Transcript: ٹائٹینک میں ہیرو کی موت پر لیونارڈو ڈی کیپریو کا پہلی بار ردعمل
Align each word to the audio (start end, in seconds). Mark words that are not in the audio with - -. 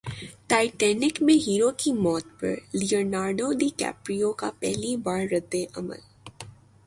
ٹائٹینک 0.47 1.21
میں 1.21 1.33
ہیرو 1.47 1.69
کی 1.77 1.91
موت 1.95 2.25
پر 2.39 2.53
لیونارڈو 2.73 3.51
ڈی 3.59 3.69
کیپریو 3.79 4.31
کا 4.33 4.49
پہلی 4.59 4.95
بار 5.03 5.21
ردعمل 5.31 5.99